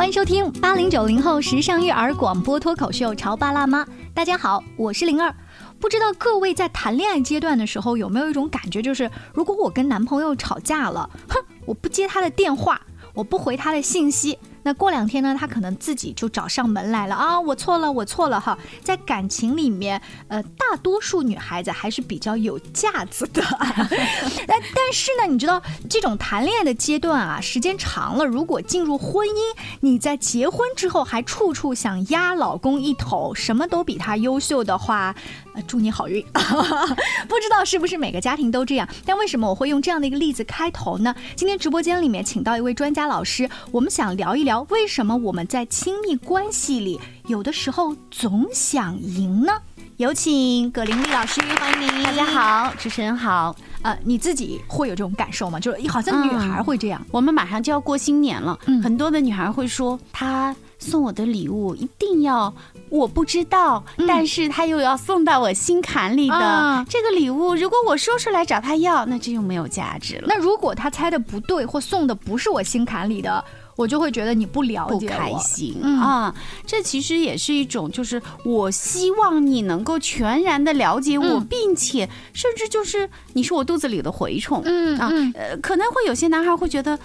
[0.00, 3.84] 欢迎收听八零九零后时尚育儿广播脱口秀《潮爸辣妈》。
[4.14, 5.34] 大家好，我是灵儿。
[5.78, 12.80] 不知道各位在谈恋爱阶段的时候有没有一种感觉，就是如果我跟男朋友吵架了，哼，我不接他的电话，
[13.12, 14.38] 我不回他的信息。
[14.62, 17.40] 那过两天呢，他可能自己就找上门来了啊！
[17.40, 18.58] 我错了，我错了哈。
[18.82, 23.42] 在感情里面，呃，大多数女孩子还是比较有架子的。
[24.46, 35.14] 但但是呢，你知道这种谈恋爱的阶段啊，时间长了，如果进入婚姻，你在结婚之后还处处想压老公一头，什么都比他优秀的话，
[35.54, 36.22] 呃祝你好运。
[37.26, 38.86] 不知道是不是每个家庭都这样？
[39.06, 41.14] 但为什么我会用这样的一个例子开头呢？
[41.34, 44.49] 今天直播间里面请到一位专家老师，我们想聊一聊。
[44.50, 49.52] 聊为什么我们在亲密关系里有的时候总想赢呢？
[49.98, 52.02] 有请葛玲丽老师，欢迎您。
[52.02, 53.54] 大家好，主持人好。
[53.82, 55.60] 呃，你自己会有这种感受吗？
[55.60, 57.00] 就是好像女孩会这样。
[57.12, 62.52] 我们马上就要过新年了，很多的女孩会说，她送我的礼物一定要
[62.88, 67.54] 我不知道，但是她又要送到我心坎里的这个礼物。
[67.54, 70.24] 如果我说出来找她要，那这就没有价值了。
[70.26, 73.44] 那如果她猜的不对，或送的不是我心坎里的？
[73.80, 76.34] 我就会觉得你不了解不开心啊，
[76.66, 86.98] 这其实也是一种，就是我希望你能够全然的了解我，并且甚至就是你是我肚子里的蛔虫，嗯啊，呃，可能会有些男孩会觉得，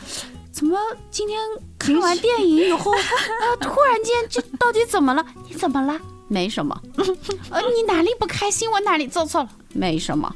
[0.52, 0.78] 怎么
[1.10, 1.40] 今天
[1.80, 5.26] 看完电影以后，啊， 突然间这到底怎么了？
[5.48, 5.98] 你怎么了？
[6.28, 6.78] 没什么，
[7.52, 8.70] 呃，你哪里不开心？
[8.70, 9.50] 我哪里做错了？
[9.74, 10.30] 没什么，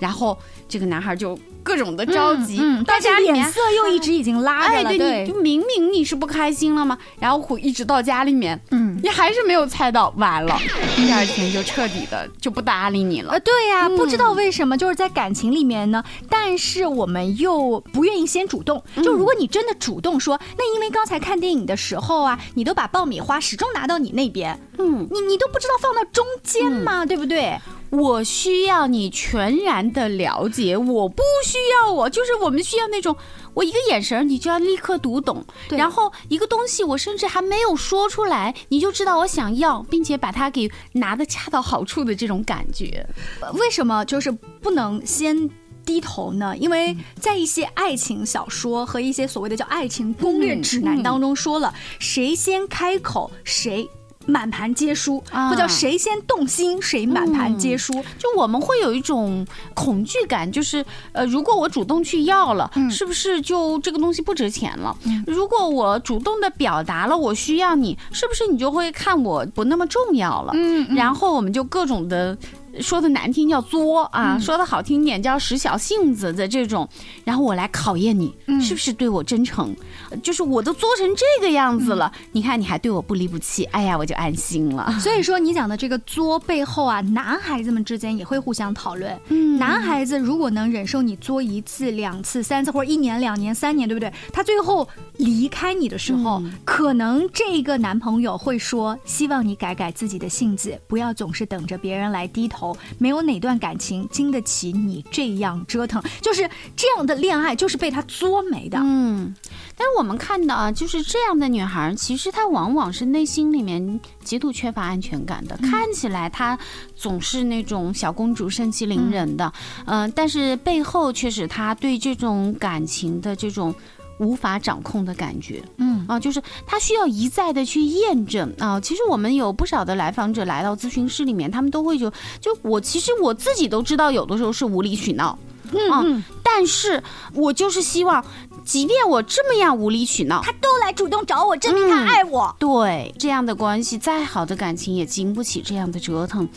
[0.00, 1.38] 然后这个男孩就。
[1.62, 4.90] 各种的着急，大家脸色又一直已经拉着了。
[4.90, 6.98] 哎，对，你就明明你是不开心了吗？
[7.18, 10.58] 然后一直到家里面，嗯，你还是没有猜到，完了，
[10.96, 13.32] 第二天就彻底的就不搭理你了。
[13.32, 18.82] 呃，对呀，不知道为什么，就是在感情里面呢，但是我们又不愿意先主动。
[19.02, 27.58] 就如果你真的主动说，那因为刚才看电影的时候啊，你都把爆米花始终拿到你那边，嗯，你你都不知道放到中间嘛，对不对？
[27.92, 33.14] 我需要你全然的了解，我不需要我，就是我们需要那种，
[33.52, 43.06] 我一个眼神你就要立刻读懂，然后一个东西我甚至还没有说出来，你就知道我想要，并且把它给拿的恰到好处的这种感觉。
[43.52, 45.50] 为什么就是不能先
[45.84, 46.56] 低头呢？
[46.56, 53.86] 因为在一些爱情小说和一些所谓的叫爱情攻略指南当中说了，谁先开口谁。
[54.26, 57.92] 满盘皆输，或叫谁先动心谁满盘皆输。
[58.18, 64.96] 就我们会有一种恐惧感，就是呃，如果我主动去要了，是不是就这个东西不值钱了？
[65.26, 70.52] 如果我主动的表达了我需要你，是不是你就会看我不那么重要了？
[70.54, 72.36] 嗯，然后我们就各种的。
[72.80, 76.88] 说的难听叫作啊，说的好听点叫使小性子的这种，
[77.24, 79.74] 然后我来考验你是不是对我真诚，
[80.22, 84.90] 就是我都作成这个样子了，你看你还对我不离不弃，哎呀我就安心了。
[85.00, 89.20] 所以说你讲的这个作背后啊，男孩子们之间也会互相讨论。
[89.28, 94.12] 嗯，男孩子如果能忍受你作一次、两次、三次或者一年、两年、三年，对不对？
[94.32, 102.61] 他最后离开你的时候，可能这个男朋友会说：希望你改改自己的性子，不要总是等着别人来低头。
[102.98, 108.78] 没有哪段感情经得起你这样折腾，就是这样的恋爱就是被他作没的。
[108.82, 109.34] 嗯，
[109.76, 115.56] 但是我们看到啊，就是这样的女孩，其实她往往是内心里面极度缺乏安全感的。
[115.56, 116.58] 看起来她
[116.94, 119.52] 总是那种小公主、盛气凌人的，
[119.86, 123.74] 嗯，但是背后却是她对这种感情的这种。
[124.22, 128.80] 无法掌控的感觉，嗯啊，就是他需要一再的去验证啊。
[128.80, 132.08] 其实我们有不少的来访者来到咨询室里面，他们都会就
[132.40, 135.36] 就我其实我自己都知道，有的时候是无理取闹，
[135.72, 137.02] 嗯，但是
[137.34, 138.24] 我就是希望。
[138.64, 142.54] 即便我这么样无理取闹，他都来主动找我，证明他爱我。
[142.58, 146.48] 对，这样的关系，再好的感情也经不起这样的折腾。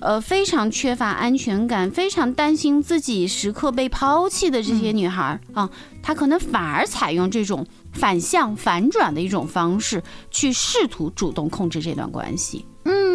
[0.00, 5.68] 呃，非常缺乏安全感，非常担心自己时刻被抛弃的这些女孩啊，
[6.02, 12.66] 她可能反而采用这种反向反转的一种方式，去试图主动控制这段关系。
[12.84, 13.11] 嗯，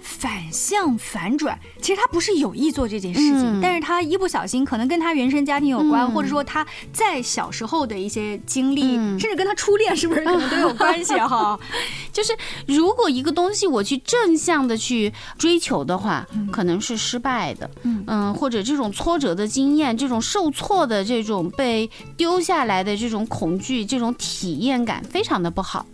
[0.00, 11.58] 反向反转，其实他不是有意做这件事情，但是他一不小心，可能跟他原生家庭有关，或者说他在小时候的一些经历，甚至跟他初恋是不是可能都有关系哈。
[12.12, 12.32] 就是
[12.66, 25.86] 如果一个东西我去正向的去追求的话，可能是失败的，嗯，或者这种挫折的经验，这种受挫的这种被丢下来的这种恐惧，这种体验感非常的不好，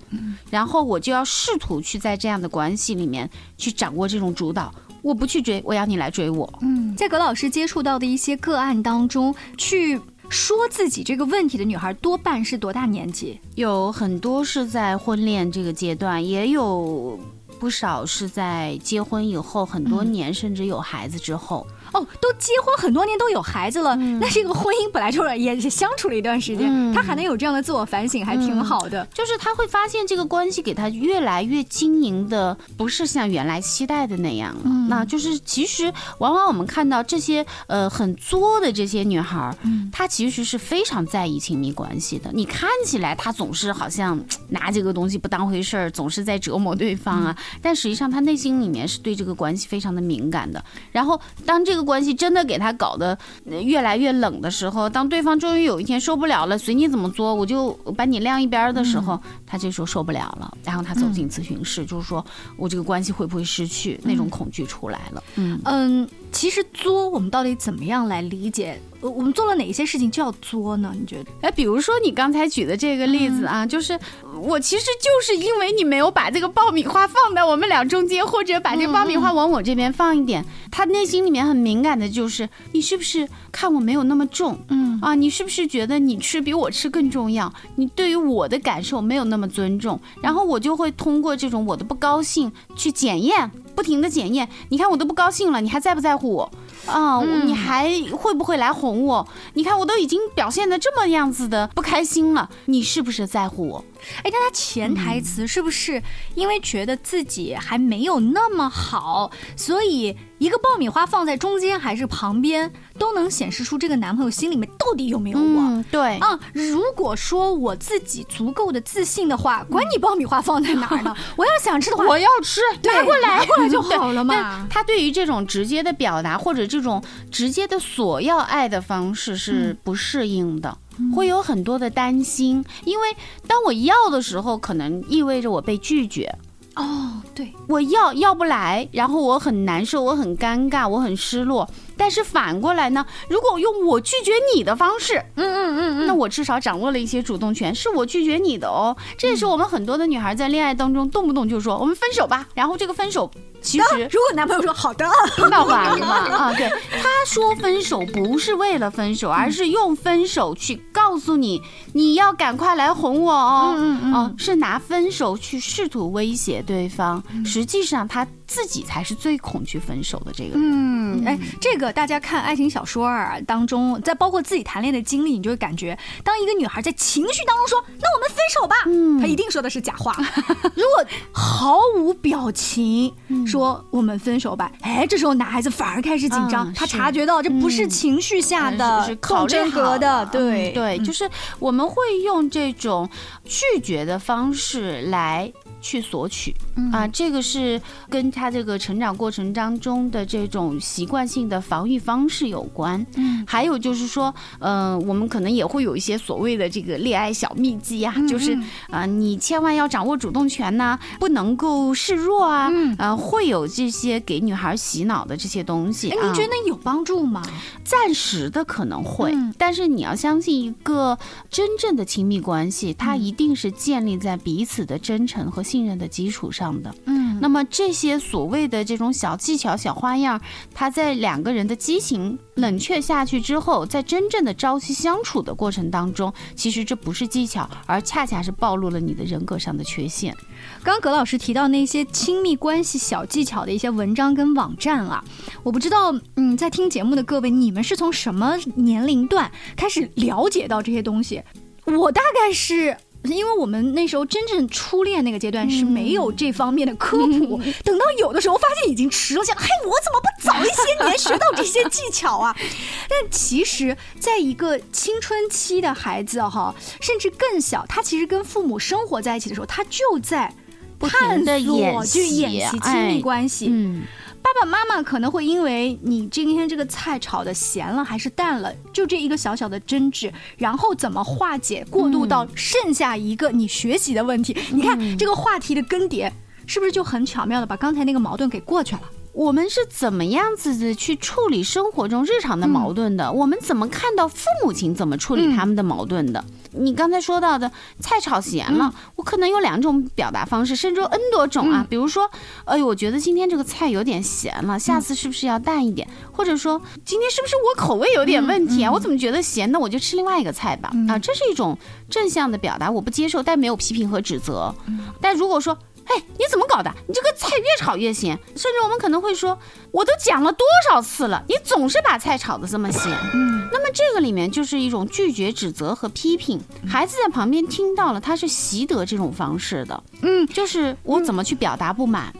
[0.50, 2.94] 然后我就要试图去在这样的关系。
[2.94, 6.52] 里面去掌握这种主导，我不去追，我要你来追我。
[6.62, 13.38] 嗯，在葛老师接触到的一些个案当中，去说自己这个问题的女孩多半是多大年纪？
[13.54, 17.18] 有很多是在婚恋这个阶段，也有
[17.58, 21.66] 不少是在结婚以后很多年，甚至有孩子之后。
[21.94, 29.06] 哦，都结婚很多年，都有孩子了，那这个婚姻本来就是也相处了一段时间，他还能有这样的自我反省，还挺好的。
[29.14, 34.70] 就是他会发现这个关系给他越来越经营的不是像原来期待的那样了。
[34.88, 39.56] 那就是其实往往我们看到这些呃很作的这些女孩，
[39.92, 42.30] 她其实是非常在意亲密关系的。
[42.32, 50.62] 你看起来她总是好像拿这个东西不当回事儿，总是在折磨对方啊，但实际上她内心里面是对这个关系非常的敏感的。
[50.90, 59.20] 然后当这个关系真的给他搞得越来越冷的时候，当对方终于有一天受不了了，随你怎么作，我就把你晾一边的时候，
[59.54, 65.22] 他这时候受不了了，然后他走进咨询室，就是说我这个关系会不会失去，那种恐惧出来了。
[65.36, 68.80] 嗯嗯，其实作我们到底怎么样来理解？
[69.00, 70.92] 我们做了哪些事情就要作呢？
[70.98, 71.30] 你觉得？
[71.42, 73.96] 哎，比如说你刚才举的这个例子啊，就是
[74.40, 84.58] 我其实就是因为你没有把这个爆米花放在我们俩中间，或者把这个爆米花往我这边放一点，他内心里面很敏感的就是你是不是看我没有那么重？
[84.68, 87.52] 嗯啊，你是不是觉得你吃比我吃更重要？
[87.76, 94.48] 你对于我的感受没有那么尊重，然后我就会通过这种我的不高兴去检验，不停的检验。
[94.68, 96.50] 你看我都不高兴了，你还在不在乎我？
[96.86, 99.26] 啊，你还会不会来哄我？
[99.54, 103.84] 你看我都已经表现的这么样子的不开心了，你是不是在乎我？
[104.18, 106.02] 哎，那他潜台词是不是
[106.34, 115.84] 因为觉得自己还没有那么好，所以一个爆米花放在中间还是旁边，都能显示出这个男朋友心里面到底有没有我？
[115.90, 121.14] 对啊，如果说我自己足够的自信的话，管你爆米花放在哪儿呢？
[121.36, 124.66] 我要想吃的话，我要吃，拿过来，拿过来就好了嘛。
[124.68, 130.76] 他对于这种直接的表达或者这种直接的索要爱的方式是不适应的。
[131.14, 133.08] 会有很多的担心，因为
[133.46, 136.32] 当我要的时候，可能意味着我被拒绝。
[136.76, 141.68] 哦，对，我要要不来，然后我很难受，我很尴尬，我很失落。
[141.96, 148.96] 但是反过来呢，如果用我拒绝你的方式，嗯嗯嗯嗯，那我至少掌握了一些主动权，是我拒绝你的哦。
[149.16, 153.30] 这也是我们很多的女孩在恋爱当中动不动就说我们分手吧，然后这个分手。
[153.62, 155.08] 其实，如果男朋友说好的，
[155.50, 156.52] 那完了啊！
[156.52, 156.68] 对，
[157.00, 161.62] 他说分手不是为了分手，而是用分手去告诉你，
[161.94, 163.72] 你要赶快来哄我哦。
[163.74, 170.50] 嗯嗯嗯，是拿分手去试图威胁对方，实际上他自己才是最恐惧分手的这个。
[170.56, 180.14] 嗯，哎，这个大家看爱情小说啊当中，在包括自己谈恋爱的经历，你就会感觉，当一个女孩在情绪当中说“那我们分手吧”，嗯，她一定说的是假话。
[180.74, 183.14] 如果毫无表情。
[183.46, 191.28] 说我们分手吧，哎，这时候男孩子反而开始紧张，他察觉到这不是情绪下的，是考真格的，对对，就是
[191.58, 193.08] 我们会用这种
[193.44, 195.52] 拒绝的方式来。
[195.84, 196.54] 去索取
[196.90, 203.04] 啊，这个是跟他这个成长过程当中的这种习惯性的防御方式有关。
[203.16, 208.58] 嗯，还有就是说，嗯，我们可能也会有一些所谓的这个恋爱小秘籍呀，就是
[208.88, 216.08] 啊，你千万要掌握主动权呐，不能够示弱啊，嗯呃，会有这些给女孩洗脑的这些东西。
[216.08, 217.42] 哎，你觉得有帮助吗？
[217.84, 221.18] 暂时的可能会，但是你要相信一个
[221.50, 225.62] 真正的亲密关系，它一定是建立在彼此的真诚和。
[225.73, 230.40] 信任的基础上的，嗯，那么这些所谓的这种小技巧、小花样，
[230.74, 240.34] 它在两个人的激情冷却下去之后，在真正的朝夕相处的过程当中，其实这不是技巧，而恰恰是暴露了你的人格上的缺陷。
[240.82, 245.24] 刚刚葛老师提到那些亲密关系小技巧的一些文章跟网站啊，
[245.62, 251.42] 我不知道，嗯，在听节目的各位，你们是从什么年龄段开始了解到这些东西？
[251.86, 252.96] 我大概是。
[253.24, 262.54] 因为我们那时候真正初恋那个阶段是没有这方面的科普， 等到有的时候发现已经迟了，想，嘿，我怎么不早一些年学到这些技巧啊？
[263.08, 270.52] 但其实，在一个青春期的孩子哈，甚至更小，他其实跟父母生活在一起的时候，他就在
[271.00, 273.68] 探索，去演习亲密关系。
[273.70, 274.02] 嗯。
[274.44, 284.54] 爸爸妈妈可能会因为你今天这个菜炒的咸了还是淡了，就这一个小小的争执，然后怎么化解，过渡到剩下一个你学习的问题。
[284.70, 286.30] 你看这个话题的更迭，
[286.66, 289.02] 是不是就很巧妙的把刚才那个矛盾给过去了？
[289.34, 293.32] 我们是怎么样子的去处理生活中日常的矛盾的？
[293.32, 296.44] 我们怎么看到父母亲怎么处理他们的矛盾的？
[296.70, 301.84] 你刚才说到的菜炒咸了，我可能有两种表达方式，甚至有 N 多种啊。
[301.88, 302.30] 比如说，
[302.64, 306.08] 哎呦，我觉得今天这个菜有点咸了，下次是不是要淡一点？
[306.30, 308.92] 或者说，今天是不是我口味有点问题啊？
[308.92, 309.70] 我怎么觉得咸？
[309.72, 310.92] 那我就吃另外一个菜吧。
[311.08, 311.76] 啊，这是一种
[312.08, 314.72] 正向的表达，我不接受，但没有批评和指责。
[315.20, 316.92] 但如果说，哎，你怎么搞的？
[317.06, 319.58] 你这个菜越炒越咸，甚至我们可能会说，
[319.90, 323.10] 我都讲了多少次了，你总是把菜炒得这么咸。
[323.32, 326.60] 嗯，那么这个里面就是一种拒绝、指责和批评。
[326.86, 330.02] 孩子在旁边听到了，他是习得这种方式的。
[330.22, 332.32] 嗯，就是我怎么去表达不满。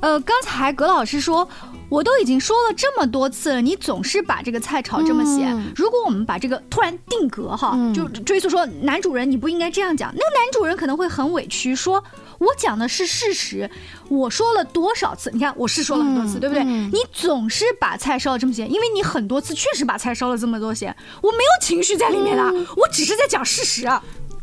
[0.00, 1.46] 呃，刚才葛老师说，
[1.90, 5.54] 我都已经说了这么多次了，你总是把这个菜炒这么咸。
[5.76, 12.02] 如果我们把这个突然定格哈，就追溯说男主人你不应该这样讲，那个男主人可能会很委屈说。
[12.40, 13.70] 我讲的是事实，
[14.08, 15.30] 我说了多少次？
[15.32, 16.64] 你看，我是说了很多次，对不对？
[16.64, 22.42] 你总是把菜烧了这么咸，因为你很多次确实把菜烧了这么多咸，我没有情绪在里面的，
[22.76, 23.86] 我只是在讲事实，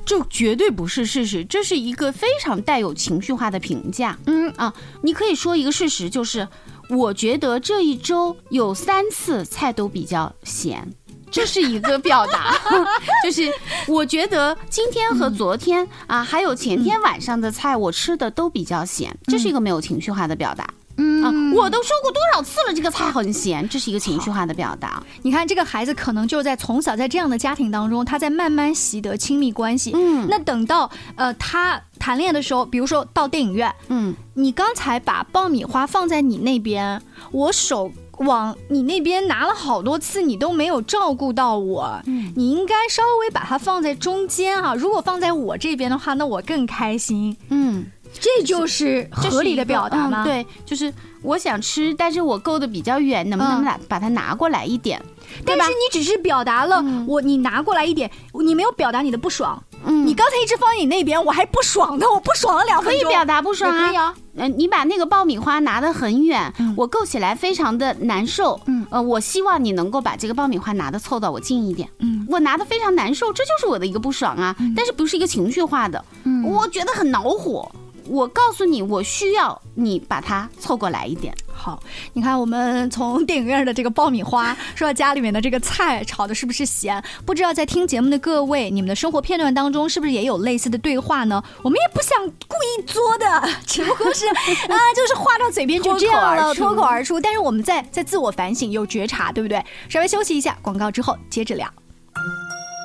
[0.06, 4.18] 这绝对不是事实，这是一个非常带有情绪化的评价。
[4.28, 6.48] 嗯啊，你可以说一个事实，就是
[6.92, 10.88] 我觉得这一周有三次菜都比较咸。
[11.30, 12.56] 这是一个表达，
[13.24, 13.52] 就是
[13.88, 20.68] 我觉得今天和昨天啊，还有前天晚上的菜，我吃的都比较咸，这是一个没有情绪化的表达。
[21.00, 25.04] 嗯啊，我都说过多少次了，这个菜很咸，这是一个情绪化的表达。
[25.22, 29.92] 你看，这个孩子可能就在从小在这样的家庭当中，他在慢慢习得亲密关系。
[29.94, 37.00] 嗯，那等到呃他谈恋爱的时候，比如说到电影院，嗯，你刚才把爆米花放在你那边，
[37.32, 37.92] 我手。
[38.20, 42.02] 往你那边拿了好多次，你都没有照顾到我。
[42.06, 44.74] 嗯，你应该稍微把它放在中间啊。
[44.76, 47.36] 如果放在我这边的话，那我更开心。
[47.50, 50.24] 嗯，这就是合理的表达吗？
[50.24, 55.02] 对，就是我想吃，但是我够的比较远，能不能把把它拿过来一点？
[55.46, 59.62] 但是你只是表达了我，你拿过来一点，你没有表达你的不爽。
[59.86, 63.04] 嗯，你刚才一直放在你那边，我还不爽呢，我不爽了两分钟。
[63.04, 64.16] 可以表达不爽啊，可以啊。
[64.38, 68.60] 嗯，你把那个爆米花拿得很远，我够起来非常的难受。
[68.68, 71.90] 嗯，呃，我希望你能够把这个爆米花拿的凑到我近一点。
[72.00, 74.56] 嗯，我拿的非常难受，这就是我的一个不爽啊。
[74.76, 77.70] 但是不是一个情绪化的，嗯，我觉得很恼火。
[78.10, 81.36] 我告诉你，我需要你把它凑过来一点。
[81.58, 81.80] 好，
[82.14, 87.04] 你看，我们从电影院的这个爆米花 说到家里面的这个菜炒的是不是咸？
[87.26, 91.44] 不知道在听节目的各位，你们的生活片段当中是不是也有类似的对话呢？
[91.64, 97.20] 我们也不想故意作的， 只不过是啊，就是话到嘴边就这样了， 脱口而出。
[97.20, 99.64] 但是我们在在自我反省，有觉察，对不对？
[99.90, 101.68] 稍微休息一下，广告之后接着聊。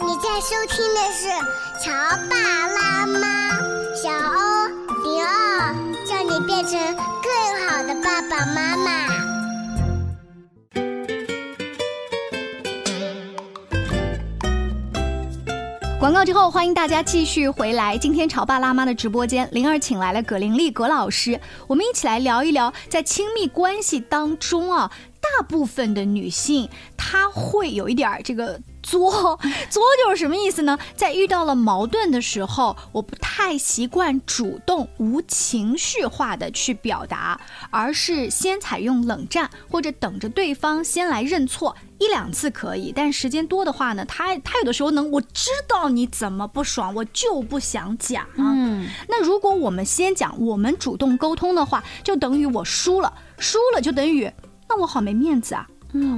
[0.05, 1.29] 你在收听的是
[1.85, 1.93] 《乔
[2.29, 3.19] 爸拉妈》，
[4.03, 4.52] 小欧
[6.33, 9.07] 你变成更好的爸爸妈妈。
[16.01, 17.99] 广告之后，欢迎大家继续回来。
[17.99, 28.59] 今天潮爸辣妈的直播间，灵儿请来了葛玲丽葛老师，我们一起来聊一聊在亲密关系当中啊，大部分的女性她会有一点这个。
[28.83, 29.39] 作
[29.71, 30.79] 作就是什么意思呢？
[30.95, 48.27] 在遇到了矛盾的时候，我不太习惯主动无情绪化的去表达，而是先采用冷战，或者等着对方先来认错一两次可以，但时间多的话呢，他他有的时候能我知道你怎么不爽，我就不想讲。
[48.37, 54.31] 嗯，那如果我们先讲，我们主动沟通的话，就等于我输了，输了就等于
[54.69, 55.67] 那我好没面子啊。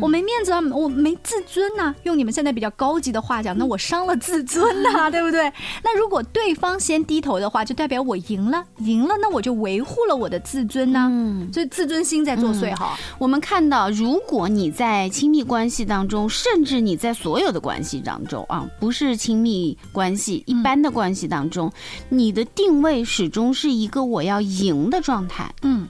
[0.01, 1.95] 我没面子啊，我没自尊呐。
[2.05, 5.53] 用你们现在比较高级的话讲，那我伤了自尊呐， 对不对？
[5.83, 11.09] 那如果对方先低头的话，就代表我赢了，赢了，那我就维护了我的自尊呢。
[11.11, 12.97] 嗯，所以自尊心在作祟哈。
[13.19, 21.73] 我们看到，如果你在亲密关系当中，甚至你在所有的关系当中啊，不是亲密关系，一般的关系当中，
[22.09, 25.53] 你的定位始终是一个我要赢的状态。
[25.63, 25.89] 嗯，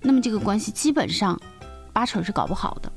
[0.00, 1.40] 那么这个关系基本上
[1.92, 2.90] 八成是搞不好的。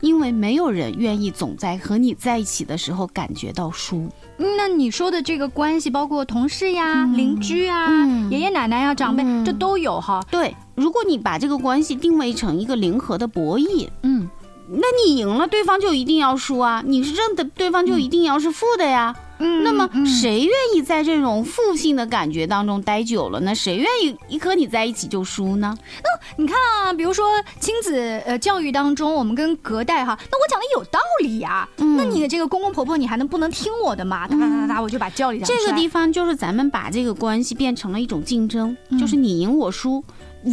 [0.00, 4.08] 因为没有人愿意总在和你在一起的时候感觉到输。
[4.36, 10.24] 那你说的这个关系，包括同事呀、邻居啊、爷爷奶奶呀、长辈，这都有哈。
[10.30, 14.30] 对，如果你把这个关系定位成一个零和的博弈，嗯，
[14.70, 19.12] 那你赢了，对方就一定要输啊；你是正的，对方就一定要是负的呀。
[19.38, 23.54] 嗯，那么谁愿意在这种负性的感觉当中待久了呢？
[23.54, 25.76] 谁愿意一和你在一起就输呢？
[26.02, 27.26] 那你看啊，比如说
[27.60, 31.68] 亲子呃教育当中，我们跟隔代哈，那我讲的有道理呀。
[31.76, 34.26] 那你的这个公公婆婆，你还能不能听我的吗？
[34.26, 40.02] 哒哒哒哒，我就把教理这个地方就是咱们把这个关系变成了一种竞争，就是你赢我输。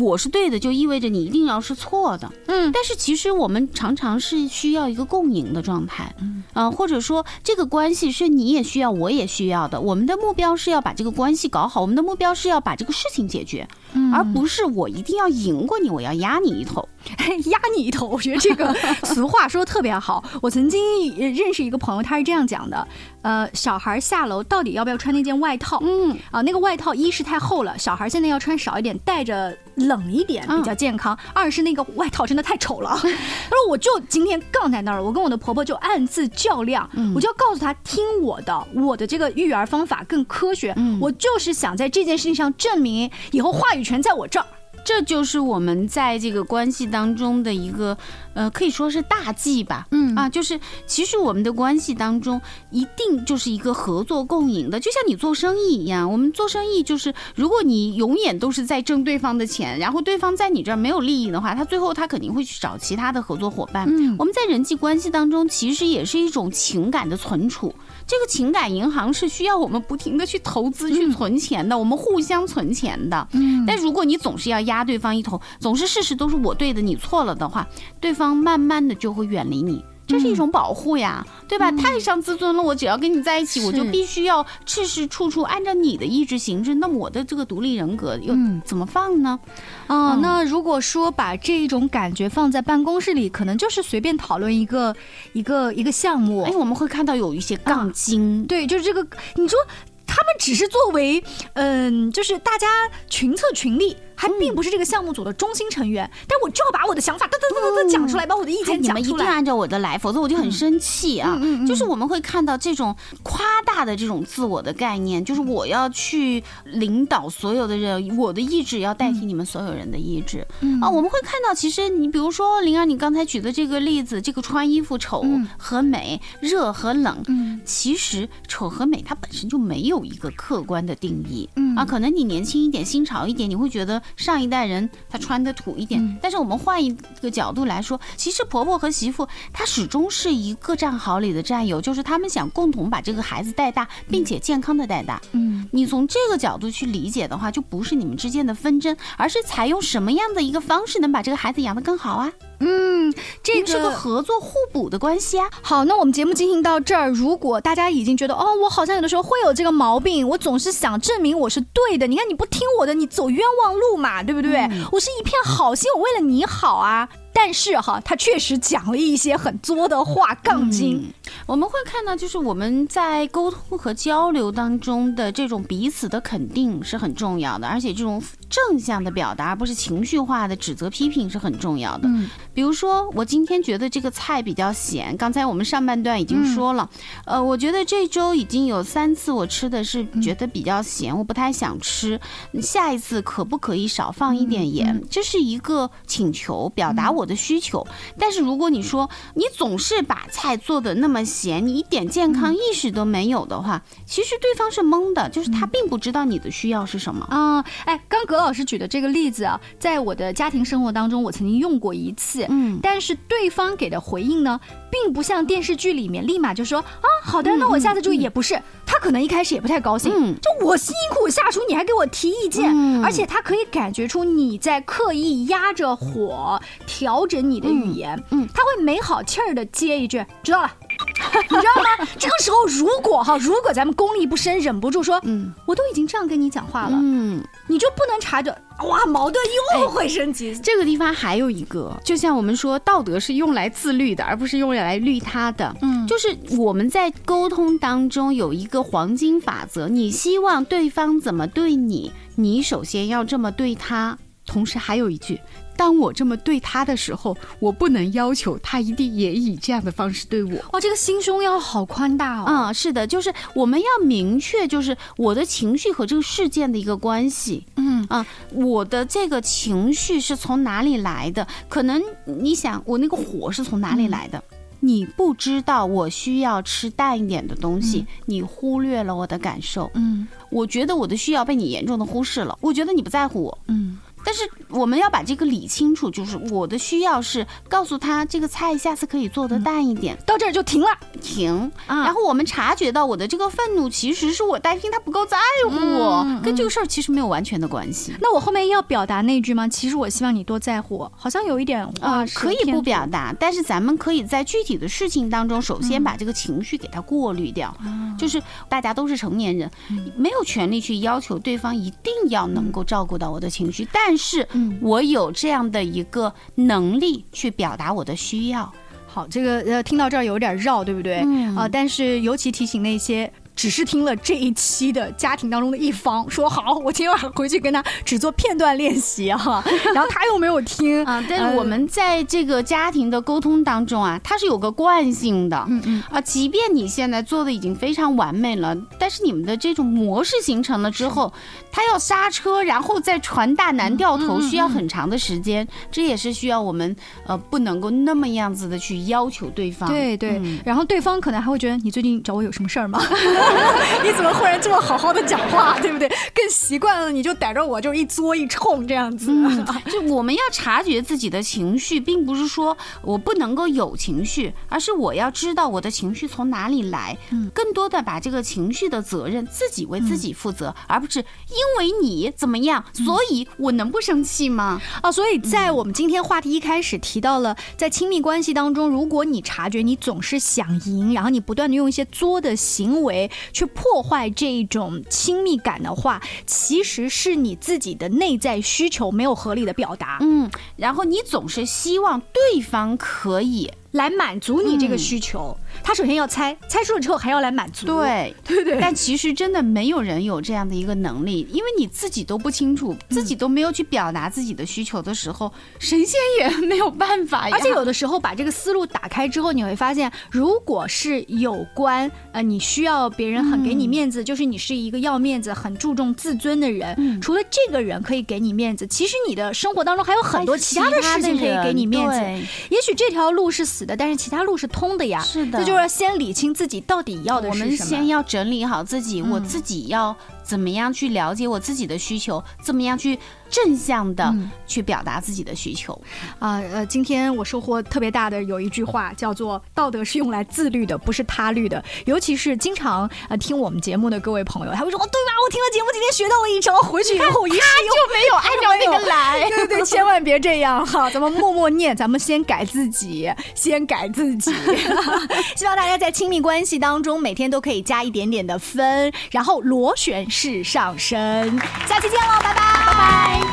[0.01, 2.31] 我是对的，就意味着你一定要是错的。
[2.47, 9.79] 嗯但是其实我们常常是需要一个共赢的状态，嗯、呃，或者说这个关系是你也需要，我也需要的。
[9.79, 13.67] 我们的目标是要把这个关系搞好，我们的目标是要把这个事情解决，
[14.13, 16.87] 而不是我一定要赢过你，我要压你一头。
[17.51, 18.73] 压你一头，我觉得这个
[19.05, 20.23] 俗话说的特别好。
[20.41, 22.87] 我曾经认识一个朋友，他是这样讲的：
[23.25, 25.79] 呃，小孩下楼到底要不要穿那件外套？
[25.81, 32.91] 嗯啊，那个外套一是太厚了，小孩现在要穿少一点，带着冷一点比较健康；二是那个外套真的太丑了。
[33.01, 44.45] 他说我就今天杠在那儿了，我跟我的婆婆就暗自较量，我就要告诉她听我的，我的这个育儿方法更科学，我就是想在这件事情上证明以后话语权在我这儿。
[44.83, 47.97] 这就是我们在这个关系当中的一个，
[48.35, 49.87] 呃，可以说是大忌吧。
[49.89, 52.39] 嗯啊，就是其实我们的关系当中
[52.69, 56.11] 一定就是一个合作共赢的，就像你做生意一样。
[56.11, 63.87] 我们做生意就是，如果你永远都是在挣对方的钱，然后对方在你这儿没有利益的话，他最后他肯定会去找其他的合作伙伴。
[63.89, 67.73] 嗯我们在人际关系当中，其实也是一种情感的存储。
[68.07, 73.27] 这个情感银行是需要我们不停的去投资、去存钱的，我们互相存钱的。
[73.31, 77.67] 嗯但如果你总是要压对方一头，总是事事都是我对的，你错了的话，
[77.99, 79.83] 对方慢慢的就会远离你。
[80.07, 81.71] 这是一种保护呀，对吧？
[81.71, 82.61] 太伤自尊了。
[82.61, 86.75] 我只要跟你在一起，我就必须要事事处处按照你的意志行事。
[86.75, 89.39] 那我的这个独立人格又嗯怎么放呢？
[89.87, 94.95] 啊、嗯那如果说把这一种感觉放在办公室里，可能就是随便讨论一个
[95.33, 96.43] 一个一个项目。
[96.43, 99.01] 哎，我们会看到有一些杠精，对，就是这个，
[99.37, 99.57] 你说
[100.05, 102.67] 他们只是作为，嗯，就是大家
[103.09, 109.01] 群策群力，还并不是这个项目组的中心成员，但我就要把我的想法噔噔噔噔噔讲出来，把我的意见讲出来。
[109.01, 111.39] 你们一定按照我的来，否则我就很生气啊！
[111.67, 120.89] 就是我们会看到这种夸大的这种自我的概念，就是我要去领导所有的人，我的意志要代替你们所有人的意志、嗯啊！
[120.89, 131.49] 我们会看到，其实你比如说灵儿，你刚才举的这个例子，这个穿衣服丑嗯和美、热和冷，嗯其实丑和美它本身就没有一个客观的定义。
[131.55, 136.01] 嗯啊，可能你年轻一点、新潮一点，你会觉得上一代人他穿的土一点。
[136.01, 145.21] 嗯但是我们换一个角度来说，其实婆婆和媳妇她始终是一个战壕里的战友，就是他们想共同把这个孩子带大，并且健康的带大。
[145.33, 152.31] 嗯你从这个角度去理解的话，就不是你们之间的纷争，而是采用什么样的一个方式能把这个孩子养得更好啊？
[152.59, 153.13] 嗯，
[153.43, 155.47] 这是个合作互补的关系啊。
[155.61, 162.07] 好，那我们节目进行到这儿，如果大家已经觉得哦，我好像有的时候会有这个毛病，我总是想证明我是对的。
[162.07, 164.69] 你看你不听我的，你走冤枉路嘛，对不对？
[164.91, 167.07] 我是一片好心，我为了你好啊。
[167.37, 171.13] 但是哈，他确实讲了一些很作的话，杠精。
[171.45, 182.07] 我们会看到，就是我们在沟通和交流当中的这种彼此的肯定是很重要的，而且这种正向的表达，而不是情绪化的指责批评是很重要的。
[182.07, 186.89] 嗯比如说，我今天觉得这个菜比较咸，刚才我们上半段已经说了，
[187.25, 192.17] 呃，我觉得这周已经有三次我吃的是觉得比较咸，我不太想吃，
[192.61, 195.03] 下一次可不可以少放一点盐？
[195.09, 197.85] 这是一个请求，表达我的需求。
[198.17, 207.25] 但是如果你说你总是把菜做的那么咸，你一点健康意识都没有的话，其实对方是懵的，就是他并不知道你的需要是什么。
[207.25, 212.45] 啊、哎，刚葛老师举的这个例子啊，在我的家庭生活当中，我曾经用过一次。
[212.49, 212.79] 嗯。
[212.81, 214.59] 但是对方给的回应呢，
[214.91, 218.15] 并不像电视剧里面立马就说啊，好的，那我下次注意。
[218.25, 220.35] 也不是，他可能一开始也不太高兴，嗯。
[220.41, 223.03] 就我辛苦下厨，你还给我提意见，嗯。
[223.03, 230.71] 而且他可以感觉出你在刻意压着火调整你的语言，嗯他会没好气儿的接一句，知道了。
[231.49, 232.07] 你知道吗？
[232.17, 237.43] 这个时候，如果哈，如果咱们功力不深，忍不住说，嗯我都已经这样跟你讲话了，嗯。
[237.67, 238.55] 你就不能察觉，
[238.87, 239.43] 哇，矛盾
[239.79, 240.55] 又会升级。
[240.59, 245.75] 这个地方还有一个，就像我们说，道德是用来自律的，而不是用来律他的。
[245.81, 254.17] 嗯就是我们在沟通当中有一个黄金法则，你希望对方怎么对你，你首先要这么对他。
[254.45, 255.41] 同时还有一句，
[255.77, 260.55] 当我这么对他的时候，我不能要求他一定也以这样的方式对我。
[260.73, 262.45] 哇，这个心胸要好宽大哦。
[262.47, 267.65] 嗯，是的，就是我们要明确，就是我的情绪和这个事件的一个关系。
[267.75, 271.47] 嗯啊，我的这个情绪是从哪里来的？
[271.67, 274.43] 可能你想，我那个火是从哪里来的？
[274.81, 279.89] 你不知道我需要吃淡一点的东西，你忽略了我的感受。
[279.95, 283.57] 嗯我觉得我的需要被你严重的忽视了，我觉得你不在乎我。
[283.67, 283.84] 嗯
[284.25, 290.87] 但是我们要把这个理清楚，就是我的需要是告诉他这个菜下次可以做的淡一点，到这儿就停了。
[291.21, 295.37] 停，啊然后我们察觉到我的这个愤怒，其实是我担心他不够在
[295.69, 298.13] 乎我，跟这个事儿其实没有完全的关系。
[298.19, 299.67] 那我后面要表达那句吗？
[299.67, 307.75] 其实我希望你多在乎我，好像有一点啊、啊，可以不表达，但是咱们可以在具体的事情当中，首先把这个情绪给它过滤掉。
[308.17, 309.69] 就是大家都是成年人，
[310.15, 318.71] 没有权利去要求对方一定要能够照顾到我的情绪，但是嗯我有这样的一个能力去表达我的需要。
[319.07, 321.21] 好，这个呃，听到这儿有点绕，对不对？
[321.25, 323.31] 嗯啊，但是尤其提醒那些。
[323.55, 329.63] 只是听了这一期的家庭当中的一方说好，我今晚回去跟他只做片段练习哈，
[329.93, 335.65] 然后他又没有听啊，但是呃我们在这个家庭的沟通当中啊，它是有个惯性的。
[335.67, 341.31] 嗯嗯啊，即便你现在做的已经非常完美了，但是你们的这种模式形成了之后，
[341.71, 345.65] 他要刹车，然后再传大难掉头，需要很长的时间。
[345.91, 349.87] 这也是需要我们呃不能够那么样子的去要求对方。
[349.89, 353.01] 对对，嗯然后对方可能还会觉得你最近找我有什么事儿吗？
[354.03, 356.07] 你怎么忽然这么好好的讲话，对不对？
[356.33, 359.31] 更习惯了你就逮着我就一作一冲这样子。
[359.31, 374.81] 嗯， 就我们要察觉自己的情绪，并不是说我不能够有情绪，而是我要知道我的情绪从哪里来，嗯更多的把这个情绪的责任自己为自己负责，而不是因为你怎么样，嗯所以我能不生气吗？
[375.01, 395.57] 啊，所以在我们今天话题一开始提到了，在亲密关系当中，如果你察觉你总是想赢，然后你不断的用一些作的行为去破坏这一种亲密感的话，其实是你自己的内在需求没有合理的表达，嗯，然后你总是希望对方可以来满足你这个需求。
[395.83, 397.85] 他首先要猜，猜出了之后还要来满足。
[397.85, 398.33] 对。
[398.43, 407.55] 对对但其实真的没有人有这样的一个能力，因为你自己都不清楚，自己都没有去表达自己的需求的时候，神仙也没有办法呀。
[407.55, 422.19] 而且有的时候把这个思路打开之后，你会发现，如果是有关呃你需要别人很给你面子，就是你是一个要面子、很注重自尊的人，嗯除了这个人可以给你面子，其实你的生活当中还有很多其他的事情可以给你面子。
[422.19, 425.19] 对也许这条路是死的，但是其他路是通的呀。
[425.21, 427.89] 是的这就是要先理清自己到底要的我们是什么。
[427.89, 433.17] 先要整理好自己，我嗯自己要怎么样去了解我自己的需求，怎么样去
[433.55, 435.93] 正向的嗯去表达自己的需求。
[436.39, 441.81] 啊呃，今天我收获特别大的有一句话叫做“道德是用来自律的，不是他律的”。
[442.05, 445.31] 尤其是经常呃听我们节目的各位朋友，他会说：“哦，对吧？
[445.45, 449.47] 我听了节目，今天学到了一招，回去以后一试用。”就没有按照那个来。
[449.55, 451.09] 对对对，千万别这样哈！
[451.09, 454.51] 咱们默默念，咱们先改自己，先改自己。
[455.55, 461.57] 希望大家在亲密关系当中，每天都可以加一点点的分，然后螺旋式上升。
[461.87, 463.44] 下期见喽，拜拜，拜拜。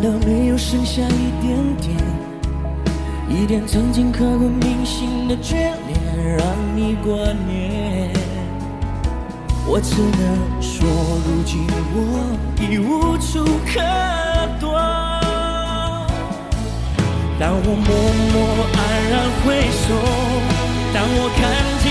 [0.00, 1.96] 道没有剩下一点点，
[3.28, 5.54] 一点曾经刻骨铭心的眷
[5.86, 7.14] 恋，让你挂
[7.48, 8.12] 念？
[9.66, 10.86] 我只能说，
[11.26, 11.96] 如今我
[12.62, 13.80] 已无处可
[14.60, 14.72] 躲。
[17.38, 17.88] 当我默
[18.32, 18.36] 默
[18.72, 18.76] 黯
[19.10, 19.86] 然回首，
[20.94, 21.40] 当我看
[21.82, 21.86] 见